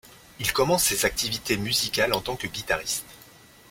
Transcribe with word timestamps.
Il 0.39 0.51
commence 0.51 0.85
ses 0.85 1.05
activités 1.05 1.57
musicales 1.57 2.15
en 2.15 2.21
tant 2.21 2.35
que 2.35 2.47
guitariste. 2.47 3.05